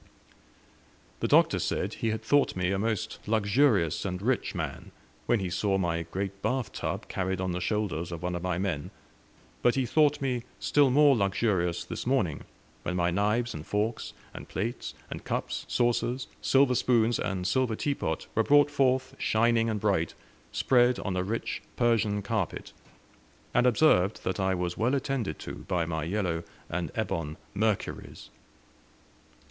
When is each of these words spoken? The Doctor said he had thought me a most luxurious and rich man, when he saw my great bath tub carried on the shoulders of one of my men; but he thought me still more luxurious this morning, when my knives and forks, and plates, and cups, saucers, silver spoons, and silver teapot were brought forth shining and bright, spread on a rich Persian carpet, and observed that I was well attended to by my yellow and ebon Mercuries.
The 1.19 1.27
Doctor 1.27 1.59
said 1.59 1.93
he 1.93 2.09
had 2.09 2.23
thought 2.23 2.55
me 2.55 2.71
a 2.71 2.79
most 2.79 3.19
luxurious 3.27 4.03
and 4.03 4.19
rich 4.19 4.55
man, 4.55 4.89
when 5.27 5.39
he 5.39 5.51
saw 5.51 5.77
my 5.77 6.01
great 6.01 6.41
bath 6.41 6.71
tub 6.73 7.07
carried 7.07 7.39
on 7.39 7.51
the 7.51 7.61
shoulders 7.61 8.11
of 8.11 8.23
one 8.23 8.33
of 8.33 8.41
my 8.41 8.57
men; 8.57 8.89
but 9.61 9.75
he 9.75 9.85
thought 9.85 10.19
me 10.19 10.41
still 10.59 10.89
more 10.89 11.15
luxurious 11.15 11.85
this 11.85 12.07
morning, 12.07 12.45
when 12.81 12.95
my 12.95 13.11
knives 13.11 13.53
and 13.53 13.67
forks, 13.67 14.13
and 14.33 14.49
plates, 14.49 14.95
and 15.11 15.23
cups, 15.23 15.65
saucers, 15.67 16.25
silver 16.41 16.73
spoons, 16.73 17.19
and 17.19 17.45
silver 17.45 17.75
teapot 17.75 18.25
were 18.33 18.41
brought 18.41 18.71
forth 18.71 19.13
shining 19.19 19.69
and 19.69 19.79
bright, 19.79 20.15
spread 20.51 20.97
on 21.01 21.15
a 21.15 21.21
rich 21.21 21.61
Persian 21.75 22.23
carpet, 22.23 22.73
and 23.53 23.67
observed 23.67 24.23
that 24.23 24.39
I 24.39 24.55
was 24.55 24.75
well 24.79 24.95
attended 24.95 25.37
to 25.41 25.57
by 25.67 25.85
my 25.85 26.05
yellow 26.05 26.41
and 26.71 26.91
ebon 26.97 27.37
Mercuries. 27.53 28.31